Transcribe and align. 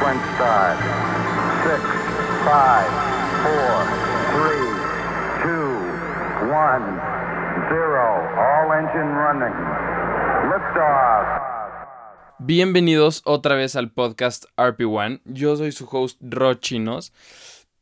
Sequence 0.00 0.24
start. 0.36 0.78
Six, 1.60 1.82
five, 2.48 2.88
four, 3.44 3.74
three, 4.32 4.68
two, 5.44 5.76
one, 6.48 6.86
zero. 7.68 8.08
All 8.40 8.72
engine 8.72 9.12
running. 9.12 9.52
Bienvenidos 12.38 13.20
otra 13.26 13.56
vez 13.56 13.76
al 13.76 13.92
podcast 13.92 14.46
RP1. 14.56 15.20
Yo 15.26 15.56
soy 15.56 15.70
su 15.70 15.86
host 15.90 16.18
Rochinos. 16.22 17.12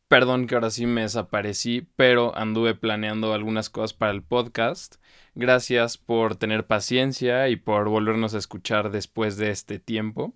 Perdón 0.08 0.48
que 0.48 0.56
ahora 0.56 0.70
sí 0.70 0.86
me 0.86 1.02
desaparecí, 1.02 1.88
pero 1.94 2.36
anduve 2.36 2.74
planeando 2.74 3.32
algunas 3.32 3.70
cosas 3.70 3.94
para 3.94 4.10
el 4.10 4.24
podcast. 4.24 4.96
Gracias 5.36 5.98
por 5.98 6.34
tener 6.34 6.66
paciencia 6.66 7.48
y 7.48 7.54
por 7.54 7.88
volvernos 7.88 8.34
a 8.34 8.38
escuchar 8.38 8.90
después 8.90 9.36
de 9.36 9.52
este 9.52 9.78
tiempo. 9.78 10.34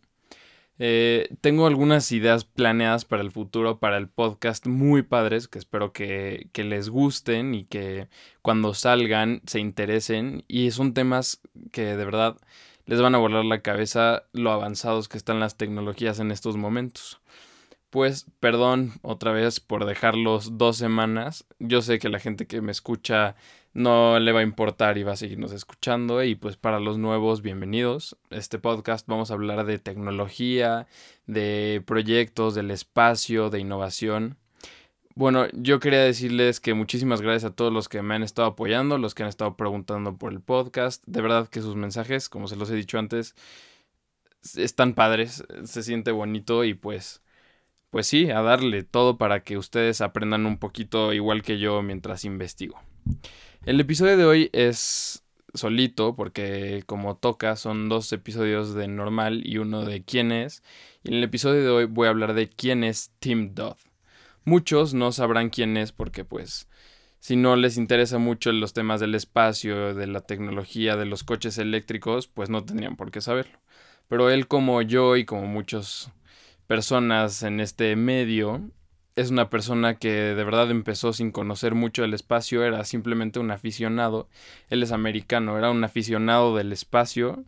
Eh, 0.79 1.29
tengo 1.41 1.67
algunas 1.67 2.11
ideas 2.13 2.45
planeadas 2.45 3.05
para 3.05 3.23
el 3.23 3.31
futuro, 3.31 3.79
para 3.79 3.99
el 3.99 4.09
podcast 4.09 4.67
muy 4.67 5.03
padres, 5.03 5.49
que 5.49 5.59
espero 5.59 5.93
que, 5.93 6.49
que 6.53 6.65
les 6.65 6.89
gusten 6.89 7.55
y 7.55 7.65
que 7.65 8.09
cuando 8.43 8.75
salgan 8.75 9.43
se 9.47 9.61
interesen. 9.61 10.45
Y 10.49 10.71
son 10.71 10.95
temas 10.95 11.41
que 11.71 11.97
de 11.97 12.05
verdad 12.05 12.37
les 12.87 13.01
van 13.01 13.15
a 13.15 13.19
volar 13.19 13.45
la 13.45 13.63
cabeza 13.63 14.25
lo 14.33 14.51
avanzados 14.51 15.09
que 15.09 15.19
están 15.19 15.41
las 15.41 15.57
tecnologías 15.57 16.19
en 16.19 16.31
estos 16.31 16.57
momentos. 16.57 17.21
Pues 17.93 18.25
perdón 18.41 18.93
otra 19.03 19.33
vez 19.33 19.61
por 19.61 19.85
dejarlos 19.85 20.57
dos 20.57 20.79
semanas. 20.79 21.45
Yo 21.59 21.83
sé 21.83 21.99
que 21.99 22.09
la 22.09 22.21
gente 22.21 22.47
que 22.47 22.63
me 22.63 22.73
escucha 22.73 23.37
no 23.75 24.19
le 24.19 24.33
va 24.33 24.41
a 24.41 24.45
importar 24.45 24.97
y 24.97 25.03
va 25.03 25.13
a 25.13 25.17
seguirnos 25.17 25.53
escuchando. 25.53 26.25
Y 26.25 26.35
pues 26.35 26.57
para 26.57 26.81
los 26.81 26.97
nuevos, 26.97 27.43
bienvenidos. 27.43 28.17
Este 28.31 28.59
podcast 28.59 29.07
vamos 29.07 29.31
a 29.31 29.35
hablar 29.35 29.67
de 29.67 29.79
tecnología, 29.79 30.87
de 31.27 31.83
proyectos, 31.85 32.55
del 32.55 32.71
espacio, 32.71 33.51
de 33.51 33.61
innovación. 33.61 34.39
Bueno, 35.15 35.49
yo 35.53 35.79
quería 35.79 36.01
decirles 36.01 36.61
que 36.61 36.73
muchísimas 36.73 37.21
gracias 37.21 37.53
a 37.53 37.55
todos 37.55 37.75
los 37.75 37.91
que 37.91 38.01
me 38.01 38.15
han 38.15 38.23
estado 38.23 38.49
apoyando, 38.49 38.97
los 38.97 39.15
que 39.15 39.25
han 39.25 39.29
estado 39.29 39.55
preguntando 39.59 40.17
por 40.17 40.33
el 40.33 40.41
podcast. 40.41 41.05
De 41.07 41.21
verdad 41.21 41.47
que 41.47 41.61
sus 41.61 41.77
mensajes, 41.77 42.31
como 42.31 42.49
se 42.49 42.57
los 42.57 42.71
he 42.71 42.75
dicho 42.75 42.99
antes, 42.99 43.35
están 44.57 44.95
padres, 44.95 45.45
se 45.65 45.83
siente 45.83 46.11
bonito 46.11 46.65
y 46.65 46.73
pues 46.73 47.22
pues 47.93 48.07
sí, 48.07 48.31
a 48.31 48.41
darle 48.41 48.85
todo 48.85 49.19
para 49.19 49.45
que 49.45 49.59
ustedes 49.59 50.01
aprendan 50.01 50.47
un 50.47 50.57
poquito 50.57 51.13
igual 51.13 51.43
que 51.43 51.59
yo 51.59 51.83
mientras 51.83 52.25
investigo. 52.25 52.81
El 53.67 53.79
episodio 53.81 54.17
de 54.17 54.25
hoy 54.25 54.51
es 54.55 55.23
solito 55.53 56.17
porque 56.17 56.85
como 56.87 57.19
toca 57.19 57.55
son 57.55 57.91
dos 57.91 58.11
episodios 58.15 58.73
de 58.73 58.89
normal 58.89 59.43
y 59.45 59.59
uno 59.59 59.85
de 59.85 60.03
quién 60.03 60.33
es. 60.33 60.63
Y 61.05 61.11
en 61.11 61.17
el 61.17 61.25
episodio 61.25 61.63
de 61.63 61.69
hoy 61.69 61.85
voy 61.85 62.07
a 62.07 62.11
hablar 62.11 62.33
de 62.33 62.49
quién 62.49 62.83
es 62.83 63.13
Tim 63.19 63.55
Dodd. 63.55 63.77
Muchos 64.47 64.95
no 64.95 65.13
sabrán 65.13 65.51
quién 65.51 65.77
es 65.77 65.93
porque 65.93 66.25
pues 66.25 66.69
si 67.21 67.37
no 67.37 67.57
les 67.57 67.77
interesa 67.77 68.17
mucho 68.17 68.53
los 68.53 68.73
temas 68.73 69.01
del 69.01 69.15
espacio, 69.15 69.93
de 69.93 70.07
la 70.07 70.23
tecnología, 70.23 70.97
de 70.97 71.05
los 71.05 71.25
coches 71.25 71.59
eléctricos, 71.59 72.27
pues 72.27 72.49
no 72.49 72.65
tendrían 72.65 72.97
por 72.97 73.11
qué 73.11 73.21
saberlo. 73.21 73.61
Pero 74.09 74.31
él 74.31 74.49
como 74.49 74.81
yo 74.81 75.19
y 75.19 75.27
como 75.27 75.45
muchos 75.45 76.11
personas 76.67 77.43
en 77.43 77.61
este 77.61 77.97
medio, 77.97 78.61
es 79.17 79.31
una 79.31 79.51
persona 79.51 79.97
que 79.97 80.11
de 80.11 80.45
verdad 80.45 80.71
empezó 80.71 81.13
sin 81.13 81.33
conocer 81.33 81.75
mucho 81.75 82.03
del 82.03 82.15
espacio, 82.15 82.65
era 82.65 82.85
simplemente 82.85 83.39
un 83.39 83.51
aficionado. 83.51 84.29
Él 84.71 84.83
es 84.83 84.93
americano, 84.93 85.59
era 85.59 85.71
un 85.71 85.85
aficionado 85.85 86.57
del 86.57 86.73
espacio 86.73 87.45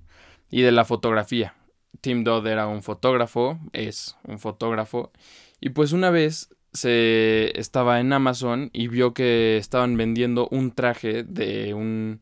y 0.51 0.63
de 0.63 0.73
la 0.73 0.85
fotografía. 0.85 1.55
Tim 2.01 2.25
Dodd 2.25 2.47
era 2.47 2.67
un 2.67 2.83
fotógrafo, 2.83 3.59
es 3.73 4.17
un 4.25 4.39
fotógrafo. 4.39 5.11
Y 5.61 5.71
pues 5.71 5.93
una 5.93 6.11
vez 6.11 6.51
se 6.73 7.59
estaba 7.59 8.01
en 8.01 8.13
Amazon 8.13 8.69
y 8.73 8.89
vio 8.89 9.15
que 9.15 9.57
estaban 9.57 9.97
vendiendo 9.97 10.49
un 10.51 10.73
traje 10.73 11.23
de 11.23 11.73
un 11.73 12.21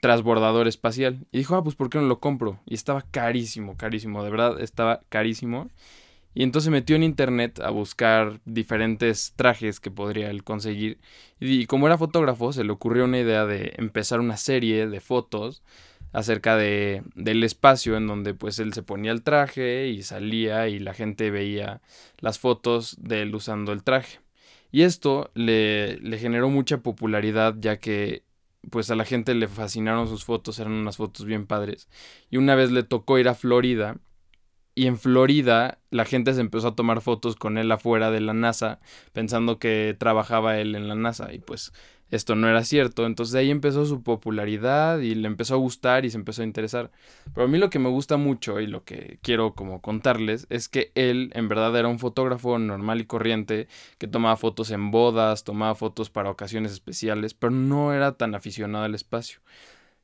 transbordador 0.00 0.66
espacial. 0.66 1.26
Y 1.30 1.38
dijo, 1.38 1.56
ah, 1.56 1.62
pues 1.62 1.76
¿por 1.76 1.90
qué 1.90 1.98
no 1.98 2.06
lo 2.06 2.18
compro? 2.18 2.58
Y 2.66 2.74
estaba 2.74 3.02
carísimo, 3.02 3.76
carísimo, 3.76 4.24
de 4.24 4.30
verdad, 4.30 4.60
estaba 4.60 5.00
carísimo. 5.08 5.68
Y 6.36 6.42
entonces 6.42 6.70
metió 6.70 6.96
en 6.96 7.02
internet 7.02 7.60
a 7.60 7.70
buscar 7.70 8.40
diferentes 8.44 9.32
trajes 9.36 9.80
que 9.80 9.90
podría 9.90 10.28
él 10.28 10.44
conseguir. 10.44 10.98
Y 11.40 11.64
como 11.64 11.86
era 11.86 11.96
fotógrafo, 11.96 12.52
se 12.52 12.62
le 12.62 12.72
ocurrió 12.72 13.06
una 13.06 13.18
idea 13.18 13.46
de 13.46 13.72
empezar 13.78 14.20
una 14.20 14.36
serie 14.36 14.86
de 14.86 15.00
fotos 15.00 15.62
acerca 16.12 16.58
de, 16.58 17.02
del 17.14 17.42
espacio 17.42 17.96
en 17.96 18.06
donde 18.06 18.34
pues 18.34 18.58
él 18.58 18.74
se 18.74 18.82
ponía 18.82 19.12
el 19.12 19.22
traje 19.22 19.88
y 19.88 20.02
salía 20.02 20.68
y 20.68 20.78
la 20.78 20.92
gente 20.92 21.30
veía 21.30 21.80
las 22.18 22.38
fotos 22.38 22.98
de 23.00 23.22
él 23.22 23.34
usando 23.34 23.72
el 23.72 23.82
traje. 23.82 24.20
Y 24.70 24.82
esto 24.82 25.30
le, 25.32 25.96
le 26.00 26.18
generó 26.18 26.50
mucha 26.50 26.82
popularidad 26.82 27.54
ya 27.58 27.78
que 27.78 28.24
pues 28.70 28.90
a 28.90 28.94
la 28.94 29.06
gente 29.06 29.34
le 29.34 29.48
fascinaron 29.48 30.06
sus 30.06 30.26
fotos, 30.26 30.58
eran 30.58 30.72
unas 30.72 30.98
fotos 30.98 31.24
bien 31.24 31.46
padres. 31.46 31.88
Y 32.30 32.36
una 32.36 32.54
vez 32.56 32.70
le 32.72 32.82
tocó 32.82 33.18
ir 33.18 33.28
a 33.30 33.34
Florida 33.34 33.96
y 34.76 34.86
en 34.86 34.98
Florida 34.98 35.78
la 35.90 36.04
gente 36.04 36.34
se 36.34 36.40
empezó 36.42 36.68
a 36.68 36.76
tomar 36.76 37.00
fotos 37.00 37.34
con 37.34 37.56
él 37.58 37.72
afuera 37.72 38.10
de 38.10 38.20
la 38.20 38.34
NASA 38.34 38.78
pensando 39.12 39.58
que 39.58 39.96
trabajaba 39.98 40.58
él 40.58 40.76
en 40.76 40.86
la 40.86 40.94
NASA 40.94 41.32
y 41.32 41.38
pues 41.38 41.72
esto 42.10 42.36
no 42.36 42.48
era 42.48 42.62
cierto. 42.62 43.06
Entonces 43.06 43.34
ahí 43.34 43.50
empezó 43.50 43.86
su 43.86 44.02
popularidad 44.02 44.98
y 45.00 45.14
le 45.14 45.26
empezó 45.26 45.54
a 45.54 45.58
gustar 45.58 46.04
y 46.04 46.10
se 46.10 46.18
empezó 46.18 46.42
a 46.42 46.44
interesar. 46.44 46.90
Pero 47.34 47.46
a 47.46 47.48
mí 47.48 47.58
lo 47.58 47.70
que 47.70 47.78
me 47.78 47.88
gusta 47.88 48.18
mucho 48.18 48.60
y 48.60 48.66
lo 48.66 48.84
que 48.84 49.18
quiero 49.22 49.54
como 49.54 49.80
contarles 49.80 50.46
es 50.50 50.68
que 50.68 50.92
él 50.94 51.30
en 51.34 51.48
verdad 51.48 51.74
era 51.76 51.88
un 51.88 51.98
fotógrafo 51.98 52.58
normal 52.58 53.00
y 53.00 53.06
corriente 53.06 53.68
que 53.98 54.08
tomaba 54.08 54.36
fotos 54.36 54.70
en 54.70 54.90
bodas, 54.90 55.42
tomaba 55.42 55.74
fotos 55.74 56.10
para 56.10 56.30
ocasiones 56.30 56.72
especiales, 56.72 57.34
pero 57.34 57.50
no 57.50 57.94
era 57.94 58.12
tan 58.12 58.34
aficionado 58.34 58.84
al 58.84 58.94
espacio. 58.94 59.40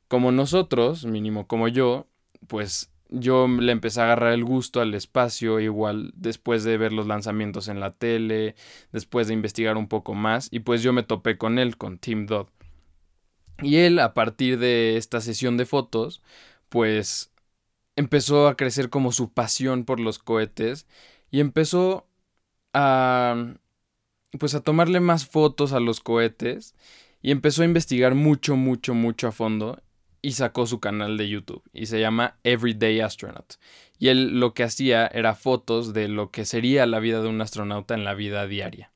Como 0.07 0.31
nosotros, 0.31 1.05
mínimo 1.05 1.47
como 1.47 1.67
yo, 1.67 2.07
pues 2.47 2.92
yo 3.13 3.47
le 3.47 3.71
empecé 3.71 4.01
a 4.01 4.05
agarrar 4.05 4.33
el 4.33 4.43
gusto 4.43 4.81
al 4.81 4.93
espacio 4.95 5.59
igual 5.59 6.11
después 6.15 6.63
de 6.63 6.77
ver 6.77 6.91
los 6.91 7.05
lanzamientos 7.07 7.67
en 7.67 7.79
la 7.79 7.91
tele, 7.91 8.55
después 8.91 9.27
de 9.27 9.33
investigar 9.35 9.77
un 9.77 9.87
poco 9.87 10.15
más 10.15 10.49
y 10.51 10.61
pues 10.61 10.81
yo 10.81 10.93
me 10.93 11.03
topé 11.03 11.37
con 11.37 11.59
él, 11.59 11.77
con 11.77 11.99
Tim 11.99 12.25
Dodd. 12.25 12.47
Y 13.61 13.77
él 13.77 13.99
a 13.99 14.13
partir 14.15 14.57
de 14.57 14.97
esta 14.97 15.21
sesión 15.21 15.57
de 15.57 15.65
fotos, 15.65 16.23
pues 16.69 17.31
empezó 17.95 18.47
a 18.47 18.57
crecer 18.57 18.89
como 18.89 19.11
su 19.11 19.31
pasión 19.31 19.85
por 19.85 19.99
los 19.99 20.17
cohetes 20.17 20.87
y 21.29 21.39
empezó 21.39 22.07
a 22.73 23.53
pues 24.39 24.55
a 24.55 24.61
tomarle 24.61 24.99
más 24.99 25.27
fotos 25.27 25.73
a 25.73 25.79
los 25.79 25.99
cohetes 25.99 26.73
y 27.21 27.29
empezó 27.29 27.61
a 27.61 27.65
investigar 27.65 28.15
mucho, 28.15 28.55
mucho, 28.55 28.95
mucho 28.95 29.27
a 29.27 29.31
fondo 29.31 29.79
y 30.23 30.31
sacó 30.31 30.65
su 30.65 30.79
canal 30.79 31.17
de 31.17 31.29
YouTube 31.29 31.61
y 31.73 31.85
se 31.85 31.99
llama 31.99 32.37
Everyday 32.43 33.01
Astronaut. 33.01 33.55
Y 33.99 34.07
él 34.07 34.39
lo 34.39 34.55
que 34.55 34.63
hacía 34.63 35.05
era 35.05 35.35
fotos 35.35 35.93
de 35.93 36.07
lo 36.07 36.31
que 36.31 36.45
sería 36.45 36.87
la 36.87 36.99
vida 36.99 37.21
de 37.21 37.27
un 37.27 37.41
astronauta 37.41 37.93
en 37.93 38.05
la 38.05 38.15
vida 38.15 38.47
diaria. 38.47 38.89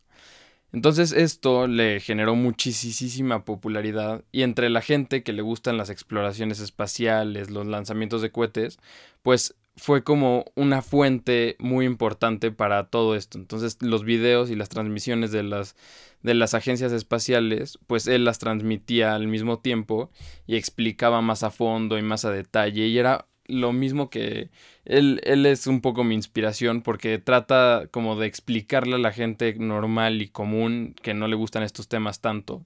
Entonces 0.72 1.12
esto 1.12 1.68
le 1.68 2.00
generó 2.00 2.36
muchísima 2.36 3.46
popularidad 3.46 4.24
y 4.32 4.42
entre 4.42 4.70
la 4.70 4.82
gente 4.82 5.22
que 5.22 5.34
le 5.34 5.42
gustan 5.42 5.78
las 5.78 5.90
exploraciones 5.90 6.60
espaciales, 6.60 7.50
los 7.50 7.68
lanzamientos 7.68 8.22
de 8.22 8.32
cohetes, 8.32 8.80
pues 9.22 9.56
fue 9.78 10.04
como 10.04 10.46
una 10.56 10.82
fuente 10.82 11.56
muy 11.60 11.86
importante 11.86 12.52
para 12.52 12.90
todo 12.90 13.16
esto. 13.16 13.38
Entonces 13.38 13.78
los 13.82 14.04
videos 14.04 14.50
y 14.50 14.56
las 14.56 14.70
transmisiones 14.70 15.32
de 15.32 15.44
las 15.44 15.76
de 16.24 16.34
las 16.34 16.56
agencias 16.56 16.92
espaciales, 16.92 17.78
pues 17.86 18.08
él 18.08 18.26
las 18.26 18.40
transmitía 18.40 19.14
al 19.14 19.28
mismo 19.28 19.60
tiempo 19.60 20.10
y 20.48 20.56
explicaba 20.56 21.22
más 21.22 21.44
a 21.44 21.52
fondo 21.52 21.98
y 21.98 22.02
más 22.02 22.26
a 22.26 22.32
detalle 22.32 22.88
y 22.88 22.98
era 22.98 23.28
lo 23.46 23.72
mismo 23.72 24.10
que 24.10 24.50
él, 24.84 25.22
él 25.24 25.46
es 25.46 25.68
un 25.68 25.80
poco 25.80 26.04
mi 26.04 26.16
inspiración 26.16 26.82
porque 26.82 27.20
trata 27.20 27.88
como 27.92 28.18
de 28.20 28.28
explicarle 28.28 28.96
a 28.96 29.00
la 29.00 29.14
gente 29.14 29.54
normal 29.54 30.22
y 30.22 30.28
común 30.28 30.96
que 31.02 31.14
no 31.14 31.28
le 31.28 31.36
gustan 31.36 31.64
estos 31.64 31.88
temas 31.88 32.20
tanto, 32.20 32.64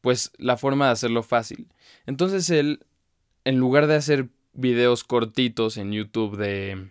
pues 0.00 0.32
la 0.38 0.56
forma 0.56 0.86
de 0.86 0.92
hacerlo 0.92 1.22
fácil. 1.22 1.68
Entonces 2.06 2.50
él, 2.50 2.80
en 3.44 3.58
lugar 3.58 3.86
de 3.86 3.96
hacer 3.96 4.28
videos 4.54 5.04
cortitos 5.04 5.76
en 5.76 5.92
YouTube 5.92 6.36
de, 6.36 6.90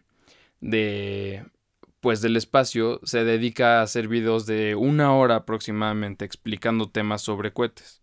de 0.61 1.45
pues 1.99 2.21
del 2.21 2.35
espacio 2.35 2.99
se 3.03 3.23
dedica 3.23 3.79
a 3.79 3.83
hacer 3.83 4.07
videos 4.07 4.45
de 4.45 4.75
una 4.75 5.15
hora 5.15 5.37
aproximadamente 5.37 6.25
explicando 6.25 6.89
temas 6.89 7.21
sobre 7.21 7.53
cohetes. 7.53 8.01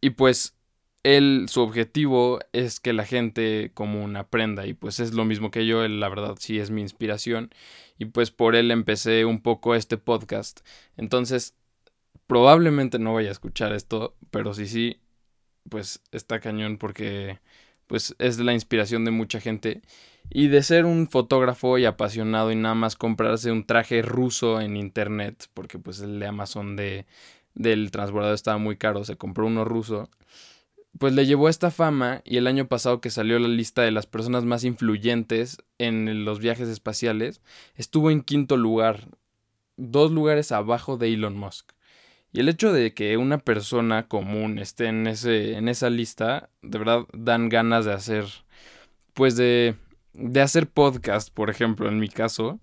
Y 0.00 0.10
pues 0.10 0.56
él, 1.02 1.46
su 1.48 1.60
objetivo 1.62 2.40
es 2.52 2.80
que 2.80 2.92
la 2.92 3.04
gente 3.04 3.72
común 3.74 4.16
aprenda 4.16 4.66
y 4.66 4.74
pues 4.74 5.00
es 5.00 5.12
lo 5.12 5.24
mismo 5.24 5.50
que 5.50 5.66
yo, 5.66 5.84
él 5.84 6.00
la 6.00 6.08
verdad 6.08 6.36
sí 6.38 6.58
es 6.58 6.70
mi 6.70 6.82
inspiración 6.82 7.50
y 7.98 8.06
pues 8.06 8.30
por 8.30 8.54
él 8.54 8.70
empecé 8.70 9.24
un 9.24 9.42
poco 9.42 9.74
este 9.74 9.96
podcast. 9.98 10.60
Entonces, 10.96 11.54
probablemente 12.26 12.98
no 12.98 13.14
vaya 13.14 13.30
a 13.30 13.32
escuchar 13.32 13.72
esto, 13.72 14.16
pero 14.30 14.54
sí 14.54 14.66
sí, 14.66 15.00
pues 15.68 16.02
está 16.12 16.40
cañón 16.40 16.78
porque 16.78 17.40
pues 17.90 18.14
es 18.20 18.38
la 18.38 18.52
inspiración 18.52 19.04
de 19.04 19.10
mucha 19.10 19.40
gente 19.40 19.82
Y 20.30 20.46
de 20.48 20.62
ser 20.62 20.84
un 20.86 21.08
fotógrafo 21.08 21.76
y 21.76 21.86
apasionado 21.86 22.52
y 22.52 22.56
nada 22.56 22.76
más 22.76 22.94
comprarse 22.94 23.50
un 23.50 23.66
traje 23.66 24.02
ruso 24.02 24.60
en 24.60 24.76
internet, 24.76 25.48
porque 25.54 25.78
pues 25.80 26.00
el 26.00 26.20
de 26.20 26.26
Amazon 26.28 26.76
de, 26.76 27.06
del 27.54 27.90
transbordador 27.90 28.36
estaba 28.36 28.58
muy 28.58 28.76
caro, 28.76 29.04
se 29.04 29.16
compró 29.16 29.46
uno 29.48 29.64
ruso, 29.64 30.08
pues 31.00 31.14
le 31.14 31.26
llevó 31.26 31.48
esta 31.48 31.72
fama 31.72 32.22
y 32.24 32.36
el 32.36 32.46
año 32.46 32.68
pasado 32.68 33.00
que 33.00 33.10
salió 33.10 33.40
la 33.40 33.48
lista 33.48 33.82
de 33.82 33.90
las 33.90 34.06
personas 34.06 34.44
más 34.44 34.62
influyentes 34.64 35.58
en 35.78 36.24
los 36.24 36.38
viajes 36.38 36.68
espaciales, 36.68 37.42
estuvo 37.76 38.12
en 38.12 38.22
quinto 38.22 38.56
lugar, 38.56 39.08
dos 39.76 40.12
lugares 40.12 40.52
abajo 40.52 40.96
de 40.96 41.12
Elon 41.12 41.36
Musk. 41.36 41.72
Y 42.32 42.40
el 42.40 42.48
hecho 42.48 42.72
de 42.72 42.94
que 42.94 43.16
una 43.16 43.38
persona 43.38 44.06
común 44.08 44.58
esté 44.58 44.86
en, 44.86 45.06
ese, 45.06 45.56
en 45.56 45.68
esa 45.68 45.90
lista, 45.90 46.50
de 46.62 46.78
verdad 46.78 47.06
dan 47.12 47.48
ganas 47.48 47.84
de 47.84 47.92
hacer, 47.92 48.26
pues 49.14 49.36
de 49.36 49.76
de 50.12 50.40
hacer 50.40 50.68
podcast, 50.68 51.32
por 51.32 51.50
ejemplo, 51.50 51.88
en 51.88 51.98
mi 51.98 52.08
caso, 52.08 52.60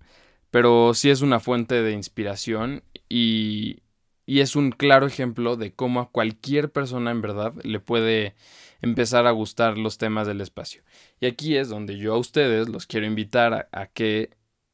pero 0.50 0.94
sí 0.94 1.10
es 1.10 1.22
una 1.22 1.40
fuente 1.40 1.82
de 1.82 1.92
inspiración 1.92 2.82
y, 3.08 3.82
y 4.26 4.40
es 4.40 4.56
un 4.56 4.70
claro 4.70 5.06
ejemplo 5.06 5.56
de 5.56 5.72
cómo 5.72 6.00
a 6.00 6.10
cualquier 6.10 6.70
persona 6.70 7.10
en 7.10 7.22
verdad 7.22 7.54
le 7.62 7.80
puede 7.80 8.34
empezar 8.80 9.26
a 9.26 9.32
gustar 9.32 9.76
los 9.78 9.98
temas 9.98 10.26
del 10.26 10.40
espacio. 10.40 10.82
Y 11.20 11.26
aquí 11.26 11.56
es 11.56 11.68
donde 11.68 11.98
yo 11.98 12.14
a 12.14 12.18
ustedes 12.18 12.68
los 12.68 12.86
quiero 12.86 13.06
invitar 13.06 13.68
a, 13.72 13.86
que 13.86 14.30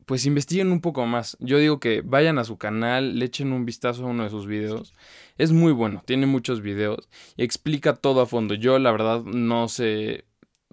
pues 0.06 0.26
investiguen 0.26 0.72
un 0.72 0.80
poco 0.80 1.06
más. 1.06 1.36
Yo 1.40 1.58
digo 1.58 1.80
que 1.80 2.02
vayan 2.02 2.38
a 2.38 2.44
su 2.44 2.58
canal, 2.58 3.18
le 3.18 3.24
echen 3.24 3.52
un 3.52 3.64
vistazo 3.64 4.04
a 4.04 4.08
uno 4.08 4.24
de 4.24 4.30
sus 4.30 4.46
videos. 4.46 4.94
Es 5.38 5.52
muy 5.52 5.72
bueno, 5.72 6.02
tiene 6.06 6.26
muchos 6.26 6.60
videos 6.60 7.08
y 7.36 7.44
explica 7.44 7.96
todo 7.96 8.20
a 8.20 8.26
fondo. 8.26 8.54
Yo 8.54 8.78
la 8.78 8.92
verdad 8.92 9.22
no 9.22 9.68
sé 9.68 10.24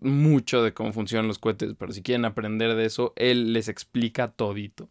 mucho 0.01 0.63
de 0.63 0.74
cómo 0.74 0.94
funcionan 0.94 1.28
los 1.28 1.39
cohetes, 1.39 1.75
pero 1.78 1.94
si 1.94 2.01
quieren 2.01 2.25
aprender 2.25 2.75
de 2.75 2.86
eso, 2.86 3.13
él 3.16 3.54
les 3.54 3.68
explica 3.69 4.31
todito. 4.31 4.89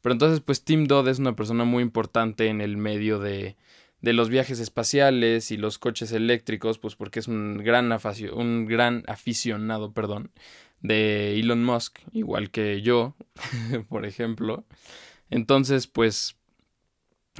Pero 0.00 0.12
entonces, 0.12 0.40
pues 0.40 0.64
Tim 0.64 0.86
Dodd 0.86 1.08
es 1.08 1.18
una 1.18 1.34
persona 1.36 1.64
muy 1.64 1.82
importante 1.82 2.48
en 2.48 2.60
el 2.60 2.76
medio 2.76 3.18
de, 3.18 3.56
de 4.00 4.12
los 4.12 4.28
viajes 4.28 4.60
espaciales 4.60 5.50
y 5.50 5.56
los 5.56 5.78
coches 5.78 6.12
eléctricos, 6.12 6.78
pues 6.78 6.94
porque 6.94 7.18
es 7.20 7.28
un 7.28 7.58
gran, 7.58 7.92
un 8.32 8.66
gran 8.66 9.04
aficionado, 9.08 9.92
perdón, 9.92 10.30
de 10.80 11.38
Elon 11.38 11.64
Musk, 11.64 12.00
igual 12.12 12.50
que 12.50 12.82
yo, 12.82 13.16
por 13.88 14.06
ejemplo. 14.06 14.64
Entonces, 15.30 15.86
pues, 15.86 16.36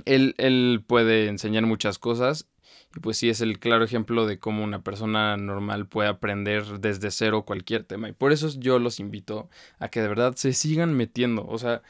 él, 0.05 0.35
él 0.39 0.85
puede 0.87 1.29
enseñar 1.29 1.65
muchas 1.65 1.99
cosas 1.99 2.49
y 2.97 3.01
pues 3.01 3.19
sí 3.19 3.29
es 3.29 3.41
el 3.41 3.59
claro 3.59 3.85
ejemplo 3.85 4.27
de 4.27 4.39
cómo 4.39 4.65
una 4.65 4.83
persona 4.83 5.37
normal 5.37 5.87
puede 5.87 6.09
aprender 6.09 6.81
desde 6.81 7.11
cero 7.11 7.45
cualquier 7.45 7.85
tema. 7.85 8.09
Y 8.09 8.13
por 8.13 8.33
eso 8.33 8.49
yo 8.59 8.79
los 8.79 8.99
invito 9.01 9.49
a 9.79 9.89
que 9.89 10.01
de 10.01 10.09
verdad 10.09 10.35
se 10.37 10.53
sigan 10.55 10.95
metiendo. 10.95 11.47
O 11.47 11.59
sea, 11.59 11.83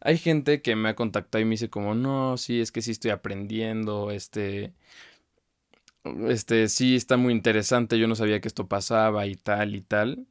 hay 0.00 0.18
gente 0.18 0.62
que 0.62 0.76
me 0.76 0.88
ha 0.88 0.94
contactado 0.96 1.42
y 1.42 1.44
me 1.44 1.52
dice 1.52 1.70
como, 1.70 1.94
no, 1.94 2.36
sí, 2.38 2.60
es 2.60 2.72
que 2.72 2.82
sí 2.82 2.92
estoy 2.92 3.10
aprendiendo, 3.10 4.10
este, 4.10 4.72
este, 6.28 6.68
sí 6.68 6.96
está 6.96 7.16
muy 7.16 7.32
interesante, 7.32 7.98
yo 7.98 8.06
no 8.08 8.14
sabía 8.14 8.40
que 8.40 8.48
esto 8.48 8.68
pasaba 8.68 9.26
y 9.26 9.34
tal 9.34 9.74
y 9.74 9.80
tal. 9.82 10.26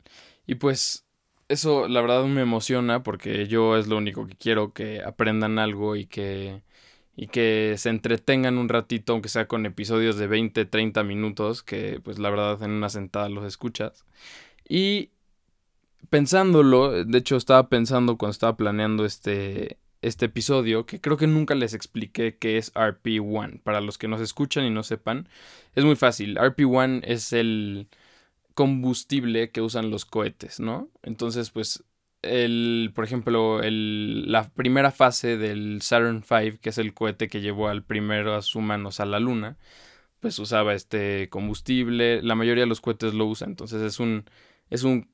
Y 0.48 0.56
pues 0.56 1.06
eso 1.48 1.88
la 1.88 2.02
verdad 2.02 2.26
me 2.26 2.42
emociona 2.42 3.04
porque 3.04 3.48
yo 3.48 3.78
es 3.78 3.88
lo 3.88 3.98
único 3.98 4.28
que 4.28 4.36
quiero, 4.36 4.74
que 4.74 5.02
aprendan 5.04 5.60
algo 5.60 5.96
y 5.96 6.06
que 6.06 6.64
y 7.18 7.28
que 7.28 7.76
se 7.78 7.90
entretengan 7.90 8.58
un 8.58 8.70
ratito, 8.70 9.14
aunque 9.14 9.30
sea 9.30 9.48
con 9.48 9.66
episodios 9.66 10.18
de 10.18 10.28
20, 10.28 10.66
30 10.66 11.04
minutos, 11.04 11.64
que 11.64 12.02
pues 12.04 12.20
la 12.20 12.30
verdad 12.30 12.62
en 12.64 12.72
una 12.72 12.90
sentada 12.90 13.30
los 13.30 13.46
escuchas. 13.46 14.06
Y 14.68 15.12
pensándolo, 16.10 17.06
de 17.06 17.18
hecho 17.18 17.38
estaba 17.38 17.70
pensando 17.70 18.18
cuando 18.18 18.32
estaba 18.32 18.58
planeando 18.58 19.06
este, 19.06 19.78
este 20.02 20.26
episodio, 20.26 20.86
que 20.86 21.00
creo 21.00 21.18
que 21.18 21.28
nunca 21.28 21.56
les 21.56 21.74
expliqué 21.74 22.38
qué 22.38 22.58
es 22.58 22.74
RP1. 22.74 23.62
Para 23.64 23.82
los 23.82 23.98
que 23.98 24.08
nos 24.10 24.22
escuchan 24.22 24.66
y 24.66 24.70
no 24.70 24.84
sepan, 24.84 25.30
es 25.76 25.86
muy 25.86 25.96
fácil. 25.96 26.38
RP1 26.38 27.02
es 27.06 27.32
el 27.34 27.88
combustible 28.56 29.52
que 29.52 29.62
usan 29.62 29.92
los 29.92 30.06
cohetes, 30.06 30.60
¿no? 30.60 30.90
Entonces, 31.04 31.52
pues 31.52 31.84
el, 32.24 32.92
por 32.96 33.04
ejemplo, 33.04 33.62
el, 33.62 34.32
la 34.32 34.50
primera 34.50 34.92
fase 34.92 35.38
del 35.38 35.82
Saturn 35.82 36.24
V, 36.28 36.58
que 36.60 36.70
es 36.70 36.78
el 36.80 36.94
cohete 36.94 37.28
que 37.28 37.42
llevó 37.42 37.68
al 37.68 37.84
primero 37.84 38.34
a 38.34 38.42
sus 38.42 38.56
humanos 38.56 39.00
a 39.00 39.06
la 39.06 39.20
Luna, 39.20 39.58
pues 40.20 40.40
usaba 40.40 40.74
este 40.74 41.30
combustible. 41.30 42.24
La 42.24 42.36
mayoría 42.36 42.64
de 42.64 42.70
los 42.70 42.82
cohetes 42.82 43.14
lo 43.14 43.26
usan, 43.26 43.50
entonces 43.52 43.82
es 43.82 44.00
un, 44.00 44.26
es 44.70 44.84
un 44.84 45.10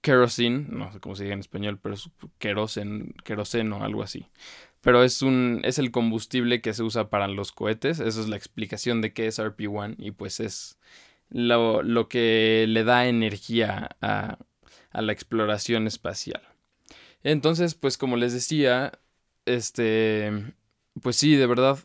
kerosene, 0.00 0.66
no 0.68 0.92
sé 0.92 1.00
cómo 1.00 1.16
se 1.16 1.24
dice 1.24 1.34
en 1.34 1.40
español, 1.40 1.78
pero 1.82 1.94
es 1.94 2.08
kerosen, 2.38 3.72
o 3.72 3.84
algo 3.84 4.02
así. 4.02 4.26
Pero 4.80 5.02
es 5.02 5.22
un, 5.22 5.60
es 5.64 5.78
el 5.78 5.90
combustible 5.90 6.60
que 6.60 6.74
se 6.74 6.82
usa 6.82 7.08
para 7.10 7.26
los 7.26 7.52
cohetes. 7.52 8.00
Esa 8.00 8.20
es 8.20 8.28
la 8.28 8.36
explicación 8.36 9.00
de 9.00 9.12
qué 9.14 9.26
es 9.26 9.38
RP-1 9.38 9.96
y 9.98 10.12
pues 10.12 10.40
es 10.40 10.78
lo, 11.30 11.82
lo 11.82 12.08
que 12.08 12.66
le 12.68 12.84
da 12.84 13.06
energía 13.06 13.96
a, 14.00 14.38
a 14.90 15.02
la 15.02 15.12
exploración 15.12 15.86
espacial. 15.86 16.42
Entonces, 17.22 17.74
pues 17.74 17.98
como 17.98 18.16
les 18.16 18.32
decía, 18.32 18.92
este, 19.46 20.54
pues 21.02 21.16
sí, 21.16 21.36
de 21.36 21.46
verdad, 21.46 21.78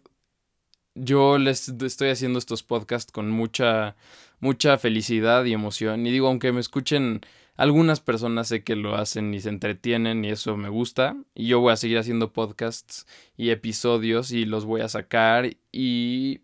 yo 0.95 1.37
les 1.37 1.69
estoy 1.69 2.09
haciendo 2.09 2.39
estos 2.39 2.63
podcasts 2.63 3.11
con 3.11 3.31
mucha, 3.31 3.95
mucha 4.39 4.77
felicidad 4.77 5.45
y 5.45 5.53
emoción. 5.53 6.05
Y 6.05 6.11
digo, 6.11 6.27
aunque 6.27 6.51
me 6.51 6.59
escuchen 6.59 7.21
algunas 7.55 7.99
personas, 7.99 8.49
sé 8.49 8.63
que 8.63 8.75
lo 8.75 8.95
hacen 8.95 9.33
y 9.33 9.39
se 9.39 9.49
entretienen 9.49 10.23
y 10.23 10.29
eso 10.29 10.57
me 10.57 10.69
gusta. 10.69 11.17
Y 11.33 11.47
yo 11.47 11.59
voy 11.59 11.73
a 11.73 11.77
seguir 11.77 11.97
haciendo 11.97 12.33
podcasts 12.33 13.07
y 13.37 13.49
episodios 13.49 14.31
y 14.31 14.45
los 14.45 14.65
voy 14.65 14.81
a 14.81 14.89
sacar 14.89 15.49
y 15.71 16.41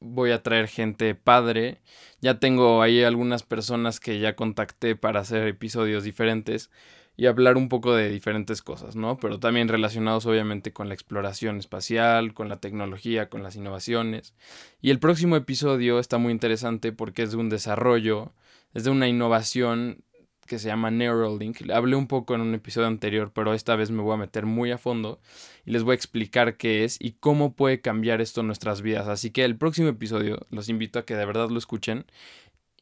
voy 0.00 0.30
a 0.30 0.42
traer 0.42 0.68
gente 0.68 1.14
padre. 1.14 1.80
Ya 2.20 2.38
tengo 2.38 2.82
ahí 2.82 3.02
algunas 3.02 3.42
personas 3.42 4.00
que 4.00 4.18
ya 4.18 4.36
contacté 4.36 4.96
para 4.96 5.20
hacer 5.20 5.46
episodios 5.46 6.04
diferentes 6.04 6.70
y 7.16 7.26
hablar 7.26 7.56
un 7.56 7.68
poco 7.68 7.96
de 7.96 8.08
diferentes 8.08 8.62
cosas, 8.62 8.94
¿no? 8.94 9.18
Pero 9.18 9.40
también 9.40 9.66
relacionados 9.66 10.24
obviamente 10.24 10.72
con 10.72 10.88
la 10.88 10.94
exploración 10.94 11.58
espacial, 11.58 12.32
con 12.32 12.48
la 12.48 12.60
tecnología, 12.60 13.28
con 13.28 13.42
las 13.42 13.56
innovaciones. 13.56 14.34
Y 14.80 14.90
el 14.90 15.00
próximo 15.00 15.34
episodio 15.34 15.98
está 15.98 16.18
muy 16.18 16.32
interesante 16.32 16.92
porque 16.92 17.24
es 17.24 17.32
de 17.32 17.38
un 17.38 17.48
desarrollo, 17.48 18.32
es 18.72 18.84
de 18.84 18.90
una 18.90 19.08
innovación 19.08 20.04
que 20.48 20.58
se 20.58 20.68
llama 20.68 20.90
Neuralink. 20.90 21.70
Hablé 21.70 21.96
un 21.96 22.08
poco 22.08 22.34
en 22.34 22.40
un 22.40 22.54
episodio 22.54 22.88
anterior, 22.88 23.32
pero 23.32 23.54
esta 23.54 23.76
vez 23.76 23.90
me 23.90 24.02
voy 24.02 24.14
a 24.14 24.16
meter 24.16 24.46
muy 24.46 24.72
a 24.72 24.78
fondo 24.78 25.20
y 25.64 25.70
les 25.72 25.84
voy 25.84 25.92
a 25.92 25.94
explicar 25.96 26.56
qué 26.56 26.84
es 26.84 26.98
y 27.00 27.12
cómo 27.12 27.54
puede 27.54 27.80
cambiar 27.80 28.20
esto 28.20 28.40
en 28.40 28.48
nuestras 28.48 28.82
vidas. 28.82 29.06
Así 29.08 29.30
que 29.30 29.44
el 29.44 29.56
próximo 29.56 29.88
episodio 29.88 30.46
los 30.50 30.68
invito 30.68 30.98
a 30.98 31.04
que 31.04 31.14
de 31.14 31.26
verdad 31.26 31.50
lo 31.50 31.58
escuchen 31.58 32.06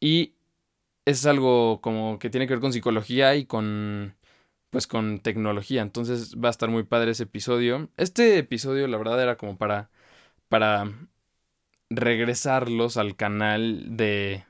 y 0.01 0.35
es 1.07 1.27
algo 1.27 1.81
como 1.83 2.19
que 2.19 2.31
tiene 2.31 2.47
que 2.47 2.55
ver 2.55 2.61
con 2.61 2.73
psicología 2.73 3.37
y 3.37 3.47
con 3.47 4.17
pues 4.71 4.87
con 4.87 5.21
tecnología. 5.21 5.83
Entonces 5.83 6.37
va 6.43 6.49
a 6.49 6.51
estar 6.51 6.71
muy 6.71 6.85
padre 6.85 7.13
ese 7.13 7.25
episodio. 7.25 7.91
Este 7.97 8.39
episodio 8.39 8.87
la 8.89 8.99
verdad 8.99 9.23
era 9.23 9.37
como 9.37 9.57
para 9.59 9.91
para 10.49 10.93
regresarlos 11.91 12.97
al 12.97 13.17
canal 13.17 13.97
de 13.97 14.45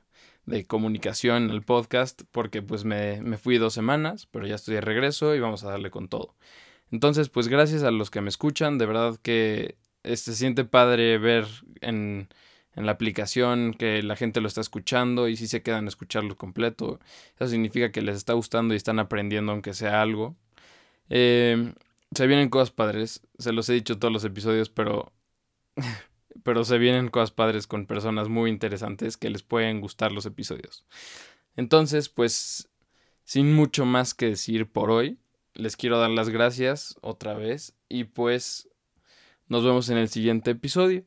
de 0.47 0.65
comunicación 0.67 1.51
al 1.51 1.63
podcast 1.63 2.23
porque 2.33 2.63
pues 2.63 2.85
me, 2.85 3.21
me, 3.23 3.37
fui 3.37 3.59
dos 3.59 3.75
semanas, 3.75 4.27
pero 4.31 4.47
ya 4.47 4.55
estoy 4.55 4.77
de 4.77 4.81
regreso 4.81 5.35
y 5.35 5.41
vamos 5.41 5.65
a 5.65 5.71
darle 5.71 5.91
con 5.91 6.09
todo. 6.09 6.35
Entonces 6.91 7.29
pues 7.29 7.49
gracias 7.49 7.83
a 7.83 7.91
los 7.91 8.11
que 8.11 8.21
me 8.21 8.29
escuchan, 8.29 8.79
de 8.79 8.87
verdad 8.87 9.19
que 9.23 9.77
se 10.05 10.35
siente 10.35 10.65
padre 10.65 11.19
ver 11.19 11.47
en, 11.81 12.29
en 12.77 12.87
la 12.87 12.93
aplicación 12.93 13.75
que 13.75 14.03
la 14.03 14.17
gente 14.17 14.41
lo 14.41 14.49
está 14.49 14.61
escuchando 14.61 15.29
y 15.29 15.37
si 15.37 15.49
se 15.49 15.63
quedan 15.63 15.87
a 15.87 15.89
escucharlo 15.89 16.37
completo. 16.37 17.01
Eso 17.37 17.49
significa 17.49 17.91
que 17.91 18.03
les 18.03 18.17
está 18.17 18.35
gustando 18.35 18.75
y 18.75 18.77
están 18.77 18.99
aprendiendo 18.99 19.53
aunque 19.53 19.75
sea 19.75 20.03
algo. 20.03 20.37
Eh, 21.09 21.73
se 22.15 22.27
vienen 22.27 22.51
cosas 22.51 22.71
padres, 22.71 23.23
se 23.39 23.53
los 23.53 23.69
he 23.69 23.73
dicho 23.73 23.99
todos 23.99 24.13
los 24.13 24.25
episodios, 24.25 24.69
pero 24.69 25.13
pero 26.43 26.65
se 26.65 26.79
vienen 26.79 27.09
cosas 27.09 27.31
padres 27.31 27.67
con 27.67 27.87
personas 27.87 28.29
muy 28.29 28.51
interesantes 28.51 29.17
que 29.17 29.31
les 29.31 29.43
pueden 29.43 29.81
gustar 29.81 30.13
los 30.13 30.27
episodios. 30.27 30.85
Entonces, 31.57 32.09
pues, 32.09 32.69
sin 33.25 33.55
mucho 33.55 33.85
más 33.85 34.15
que 34.15 34.27
decir 34.27 34.71
por 34.71 34.91
hoy, 34.91 35.19
les 35.55 35.77
quiero 35.77 35.99
dar 35.99 36.11
las 36.11 36.29
gracias 36.29 36.97
otra 37.01 37.35
vez 37.35 37.75
y 37.89 38.05
pues 38.05 38.69
nos 39.49 39.65
vemos 39.65 39.89
en 39.89 39.99
el 39.99 40.09
siguiente 40.09 40.53
episodio. 40.53 41.05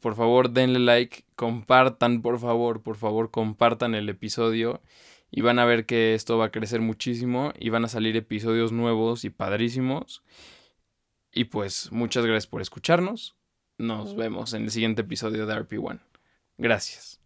Por 0.00 0.14
favor, 0.14 0.50
denle 0.50 0.78
like, 0.78 1.24
compartan, 1.34 2.20
por 2.20 2.38
favor, 2.38 2.82
por 2.82 2.96
favor, 2.96 3.30
compartan 3.30 3.94
el 3.94 4.08
episodio 4.08 4.82
y 5.30 5.40
van 5.40 5.58
a 5.58 5.64
ver 5.64 5.86
que 5.86 6.14
esto 6.14 6.38
va 6.38 6.46
a 6.46 6.52
crecer 6.52 6.80
muchísimo 6.80 7.52
y 7.58 7.70
van 7.70 7.84
a 7.84 7.88
salir 7.88 8.16
episodios 8.16 8.72
nuevos 8.72 9.24
y 9.24 9.30
padrísimos. 9.30 10.22
Y 11.32 11.44
pues 11.44 11.90
muchas 11.92 12.24
gracias 12.24 12.46
por 12.46 12.60
escucharnos. 12.60 13.36
Nos 13.78 14.16
vemos 14.16 14.54
en 14.54 14.64
el 14.64 14.70
siguiente 14.70 15.02
episodio 15.02 15.46
de 15.46 15.54
RP1. 15.54 16.00
Gracias. 16.56 17.20